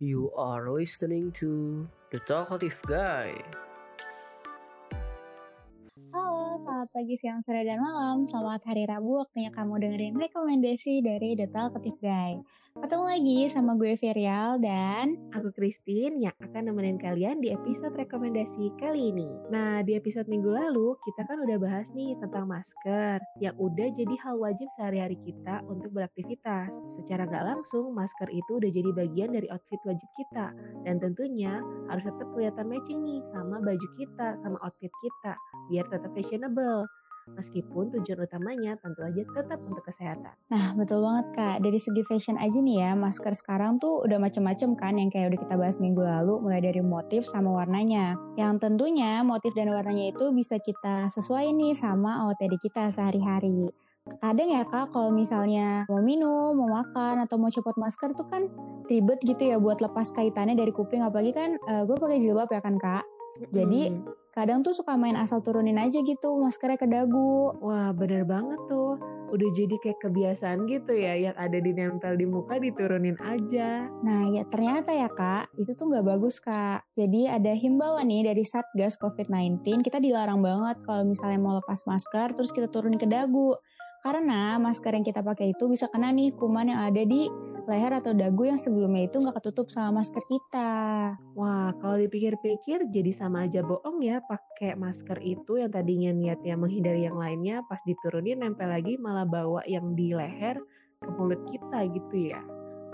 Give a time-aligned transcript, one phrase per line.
[0.00, 3.38] You are listening to The Talkative Guy.
[6.84, 8.28] Selamat pagi, siang, sore, dan malam.
[8.28, 12.44] Selamat hari Rabu, waktunya kamu dengerin rekomendasi dari The Talkative Guy.
[12.76, 18.74] Ketemu lagi sama gue Virial dan Aku Christine yang akan nemenin kalian di episode rekomendasi
[18.76, 19.30] kali ini.
[19.48, 24.14] Nah, di episode minggu lalu kita kan udah bahas nih tentang masker yang udah jadi
[24.20, 26.74] hal wajib sehari-hari kita untuk beraktivitas.
[27.00, 30.52] Secara nggak langsung, masker itu udah jadi bagian dari outfit wajib kita.
[30.84, 35.32] Dan tentunya harus tetap kelihatan matching nih sama baju kita, sama outfit kita,
[35.70, 36.73] biar tetap fashionable.
[37.24, 40.36] Meskipun tujuan utamanya tentu aja tetap untuk kesehatan.
[40.52, 41.56] Nah, betul banget Kak.
[41.64, 45.40] Dari segi fashion aja nih ya, masker sekarang tuh udah macem-macem kan yang kayak udah
[45.40, 48.20] kita bahas minggu lalu, mulai dari motif sama warnanya.
[48.36, 53.72] Yang tentunya motif dan warnanya itu bisa kita sesuai nih sama OOTD kita sehari-hari.
[54.20, 58.52] Kadang ya Kak, kalau misalnya mau minum, mau makan, atau mau copot masker tuh kan
[58.84, 61.00] ribet gitu ya buat lepas kaitannya dari kuping.
[61.00, 63.04] Apalagi kan uh, gue pakai jilbab ya kan Kak.
[63.48, 64.23] Jadi Hmm.
[64.34, 67.54] Kadang tuh suka main asal turunin aja gitu maskernya ke dagu.
[67.62, 68.98] Wah, bener banget tuh.
[69.30, 73.86] Udah jadi kayak kebiasaan gitu ya, yang ada di nempel di muka diturunin aja.
[74.02, 76.82] Nah ya ternyata ya kak, itu tuh nggak bagus kak.
[76.98, 82.34] Jadi ada himbauan nih dari Satgas COVID-19, kita dilarang banget kalau misalnya mau lepas masker
[82.34, 83.54] terus kita turunin ke dagu.
[84.02, 87.30] Karena masker yang kita pakai itu bisa kena nih kuman yang ada di
[87.64, 90.72] leher atau dagu yang sebelumnya itu nggak ketutup sama masker kita.
[91.36, 97.04] Wah, kalau dipikir-pikir jadi sama aja bohong ya pakai masker itu yang tadinya niatnya menghindari
[97.08, 100.60] yang lainnya pas diturunin nempel lagi malah bawa yang di leher
[101.00, 102.40] ke mulut kita gitu ya.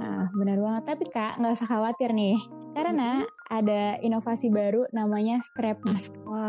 [0.00, 2.38] Nah benar banget, tapi kak nggak usah khawatir nih.
[2.72, 3.20] Karena
[3.52, 6.16] ada inovasi baru namanya strap mask.
[6.24, 6.41] Wah,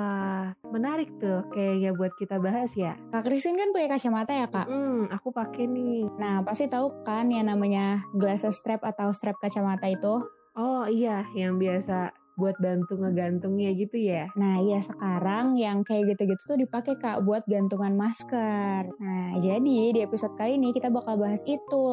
[0.74, 2.98] menarik tuh kayaknya buat kita bahas ya.
[3.14, 4.66] Kak Christine kan pakai kacamata ya kak?
[4.66, 6.10] Hmm, aku pakai nih.
[6.18, 10.26] Nah, pasti tahu kan yang namanya glasses strap atau strap kacamata itu?
[10.58, 14.26] Oh iya, yang biasa buat bantu ngegantungnya gitu ya.
[14.34, 18.90] Nah, ya sekarang yang kayak gitu-gitu tuh dipakai Kak buat gantungan masker.
[18.90, 21.86] Nah, jadi di episode kali ini kita bakal bahas itu.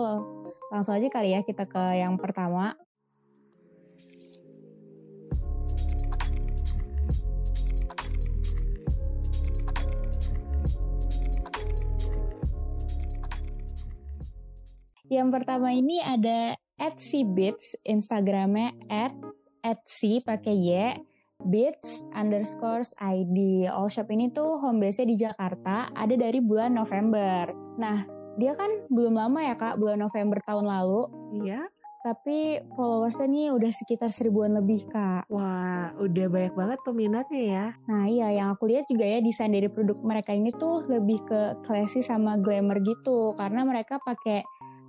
[0.72, 2.72] Langsung aja kali ya kita ke yang pertama.
[15.10, 19.10] Yang pertama ini ada Etsy Beats, Instagramnya at
[19.58, 20.70] Etsy pakai Y,
[21.50, 23.66] Beats underscores ID.
[23.66, 27.50] All Shop ini tuh home base-nya di Jakarta, ada dari bulan November.
[27.76, 28.06] Nah,
[28.38, 31.02] dia kan belum lama ya kak, bulan November tahun lalu.
[31.42, 31.66] Iya.
[32.00, 35.28] Tapi followersnya nih udah sekitar seribuan lebih kak.
[35.28, 37.66] Wah, udah banyak banget peminatnya ya.
[37.92, 41.60] Nah iya, yang aku lihat juga ya desain dari produk mereka ini tuh lebih ke
[41.60, 43.36] classy sama glamour gitu.
[43.36, 44.40] Karena mereka pakai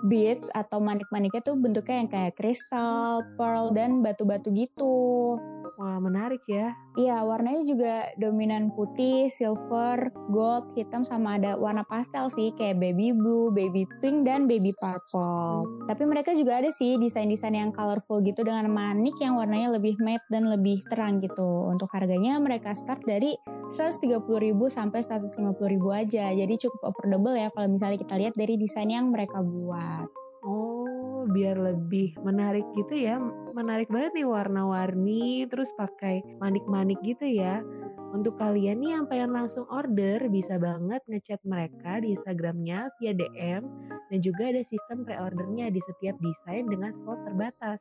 [0.05, 5.37] beads atau manik-maniknya tuh bentuknya yang kayak kristal, pearl, dan batu-batu gitu.
[5.81, 6.77] Wah, menarik ya.
[6.93, 13.09] Iya, warnanya juga dominan putih, silver, gold, hitam, sama ada warna pastel sih, kayak baby
[13.17, 15.65] blue, baby pink, dan baby purple.
[15.89, 20.27] Tapi mereka juga ada sih desain-desain yang colorful gitu dengan manik yang warnanya lebih matte
[20.29, 21.49] dan lebih terang gitu.
[21.73, 23.33] Untuk harganya mereka start dari
[23.71, 24.19] 130.000
[24.67, 25.55] sampai 150.000
[25.95, 26.25] aja.
[26.35, 30.11] Jadi cukup affordable ya kalau misalnya kita lihat dari desain yang mereka buat.
[30.43, 33.15] Oh, biar lebih menarik gitu ya.
[33.55, 37.63] Menarik banget nih warna-warni, terus pakai manik-manik gitu ya.
[38.11, 43.63] Untuk kalian nih yang pengen langsung order, bisa banget ngechat mereka di Instagramnya via DM
[44.11, 47.79] dan juga ada sistem pre-ordernya di setiap desain dengan slot terbatas.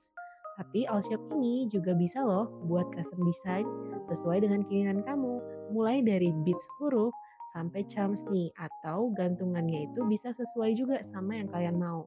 [0.60, 3.64] Tapi All Shop ini juga bisa loh buat custom design
[4.12, 5.40] sesuai dengan keinginan kamu.
[5.72, 7.16] Mulai dari beads huruf
[7.56, 12.04] sampai charms nih atau gantungannya itu bisa sesuai juga sama yang kalian mau.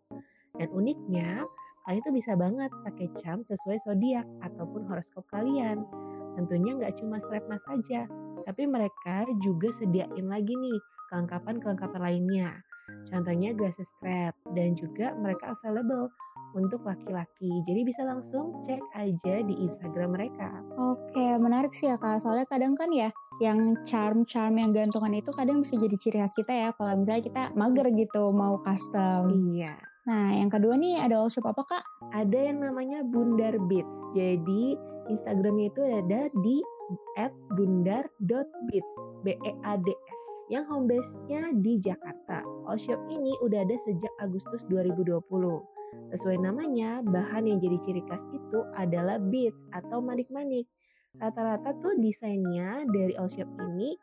[0.53, 1.41] Dan uniknya,
[1.89, 5.81] kalian tuh bisa banget pakai charm sesuai zodiak ataupun horoskop kalian.
[6.37, 8.05] Tentunya nggak cuma strap mask aja,
[8.45, 10.77] tapi mereka juga sediain lagi nih
[11.09, 12.61] kelengkapan-kelengkapan lainnya.
[13.09, 16.13] Contohnya glasses strap dan juga mereka available
[16.53, 17.49] untuk laki-laki.
[17.65, 20.49] Jadi bisa langsung cek aja di Instagram mereka.
[20.77, 22.21] Oke, menarik sih ya kak.
[22.21, 23.09] Soalnya kadang kan ya,
[23.41, 26.69] yang charm-charm yang gantungan itu kadang bisa jadi ciri khas kita ya.
[26.73, 29.33] Kalau misalnya kita mager gitu, mau custom.
[29.53, 29.73] Iya.
[30.03, 31.83] Nah, yang kedua nih ada all shop apa kak?
[32.11, 33.97] Ada yang namanya Bundar Beats.
[34.11, 34.75] Jadi
[35.07, 36.57] Instagramnya itu ada di
[37.17, 38.91] at bundar.beats
[39.23, 40.21] b e a d s
[40.51, 42.43] yang home base-nya di Jakarta.
[42.67, 45.23] All shop ini udah ada sejak Agustus 2020.
[46.13, 50.69] Sesuai namanya, bahan yang jadi ciri khas itu adalah beads atau manik-manik.
[51.17, 53.97] Rata-rata tuh desainnya dari all shop ini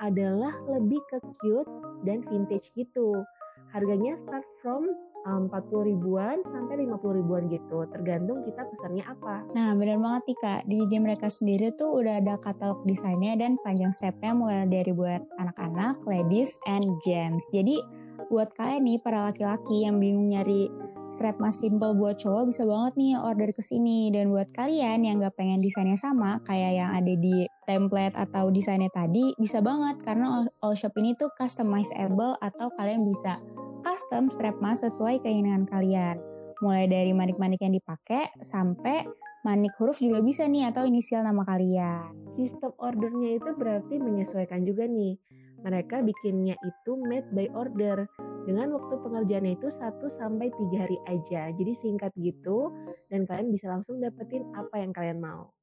[0.00, 1.68] adalah lebih ke cute
[2.08, 3.24] dan vintage gitu.
[3.70, 4.88] Harganya start from
[5.28, 9.44] um, 40 ribuan sampai 50 ribuan gitu, tergantung kita pesannya apa.
[9.52, 10.58] Nah, benar banget nih.
[10.64, 15.22] Di ide mereka sendiri tuh udah ada katalog desainnya dan panjang stepnya mulai dari buat
[15.36, 17.44] anak-anak, ladies, and gems.
[17.52, 17.80] Jadi,
[18.28, 20.68] buat kalian nih para laki-laki yang bingung nyari
[21.10, 24.14] strap mas simple buat cowok bisa banget nih order ke sini.
[24.14, 28.88] Dan buat kalian yang gak pengen desainnya sama kayak yang ada di template atau desainnya
[28.94, 29.98] tadi bisa banget.
[30.06, 33.42] Karena all shop ini tuh customizable atau kalian bisa
[33.82, 36.22] custom strap mas sesuai keinginan kalian.
[36.62, 39.04] Mulai dari manik-manik yang dipakai sampai
[39.42, 42.38] manik huruf juga bisa nih atau inisial nama kalian.
[42.38, 45.18] Sistem ordernya itu berarti menyesuaikan juga nih.
[45.60, 48.08] Mereka bikinnya itu made by order
[48.50, 51.54] dengan waktu pengerjaannya itu 1 sampai 3 hari aja.
[51.54, 52.74] Jadi singkat gitu
[53.06, 55.54] dan kalian bisa langsung dapetin apa yang kalian mau.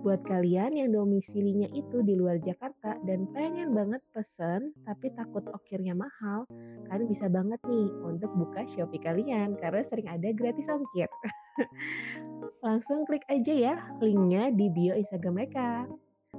[0.00, 5.92] Buat kalian yang domisilinya itu di luar Jakarta dan pengen banget pesen tapi takut ongkirnya
[5.92, 6.48] mahal,
[6.88, 11.12] kalian bisa banget nih untuk buka Shopee kalian karena sering ada gratis ongkir.
[12.64, 15.84] langsung klik aja ya linknya di bio Instagram mereka.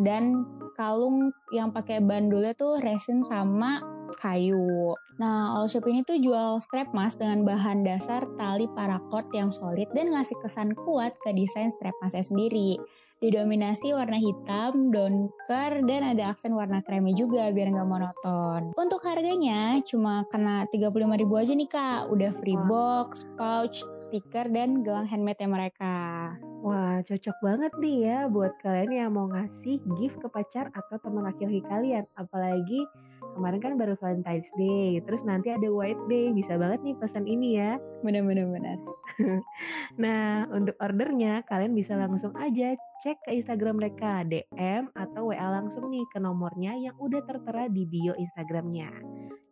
[0.00, 4.92] dan kalung yang pakai bandulnya tuh resin sama kayu.
[5.20, 9.88] Nah, all shop ini tuh jual strap mas dengan bahan dasar tali paracord yang solid
[9.92, 12.80] dan ngasih kesan kuat ke desain strap masnya sendiri.
[13.22, 18.74] Didominasi warna hitam, donker, dan ada aksen warna kremi juga biar nggak monoton.
[18.74, 22.10] Untuk harganya cuma kena 35.000 ribu aja nih kak.
[22.10, 26.34] Udah free box, pouch, stiker, dan gelang handmade mereka.
[26.66, 31.22] Wah, cocok banget nih ya buat kalian yang mau ngasih gift ke pacar atau teman
[31.22, 32.02] laki-laki kalian.
[32.18, 32.90] Apalagi
[33.34, 37.58] kemarin kan baru Valentine's Day, terus nanti ada White Day, bisa banget nih pesan ini
[37.58, 37.80] ya.
[38.04, 38.78] Bener-bener bener.
[40.00, 42.72] Nah, untuk ordernya kalian bisa langsung aja
[43.04, 47.84] cek ke Instagram mereka, DM atau WA langsung nih ke nomornya yang udah tertera di
[47.84, 48.88] bio Instagramnya.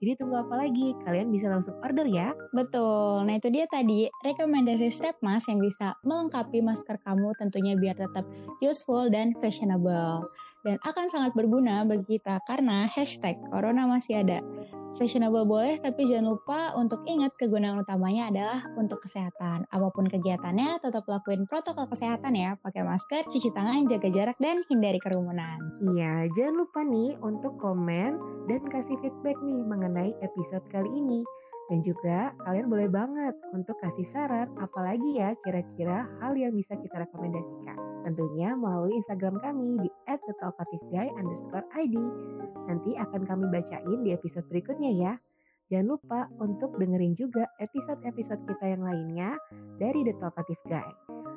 [0.01, 0.97] Jadi tunggu apa lagi?
[1.05, 2.33] Kalian bisa langsung order ya.
[2.57, 3.29] Betul.
[3.29, 8.25] Nah itu dia tadi rekomendasi strap mask yang bisa melengkapi masker kamu tentunya biar tetap
[8.65, 10.25] useful dan fashionable.
[10.61, 14.45] Dan akan sangat berguna bagi kita karena hashtag corona masih ada.
[14.91, 19.63] Fashionable boleh tapi jangan lupa untuk ingat kegunaan utamanya adalah untuk kesehatan.
[19.71, 22.59] Apa pun kegiatannya tetap lakuin protokol kesehatan ya.
[22.59, 25.63] Pakai masker, cuci tangan, jaga jarak, dan hindari kerumunan.
[25.95, 28.19] Iya, jangan lupa nih untuk komen
[28.51, 31.23] dan kasih feedback nih mengenai episode kali ini.
[31.71, 37.07] Dan juga kalian boleh banget untuk kasih saran apalagi ya kira-kira hal yang bisa kita
[37.07, 37.79] rekomendasikan.
[38.03, 41.95] Tentunya melalui Instagram kami di @thetalkativeguy_id.
[42.67, 45.13] Nanti akan kami bacain di episode berikutnya ya.
[45.71, 49.39] Jangan lupa untuk dengerin juga episode-episode kita yang lainnya
[49.79, 50.91] dari The Talkative Guy.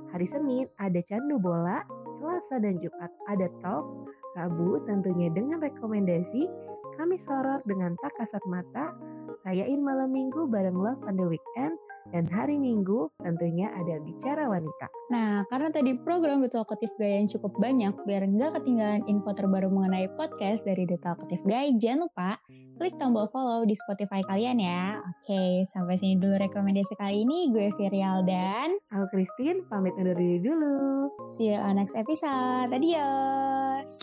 [0.09, 1.85] Hari Senin ada Candu Bola,
[2.17, 3.85] Selasa dan Jumat ada Talk,
[4.33, 6.49] Rabu tentunya dengan rekomendasi,
[6.97, 8.97] Kamis Horor dengan Tak Kasat Mata,
[9.41, 11.75] rayain malam minggu bareng Love on the Weekend,
[12.11, 14.87] dan hari Minggu tentunya ada Bicara Wanita.
[15.13, 19.71] Nah, karena tadi program The Talkative Guy yang cukup banyak, biar nggak ketinggalan info terbaru
[19.71, 22.37] mengenai podcast dari The Talkative Guy, jangan lupa
[22.77, 24.99] klik tombol follow di Spotify kalian ya.
[24.99, 27.53] Oke, sampai sini dulu rekomendasi kali ini.
[27.53, 31.07] Gue Virial dan Aku Christine, pamit undur diri dulu.
[31.31, 32.69] see you on next episode.
[32.73, 34.02] Adios!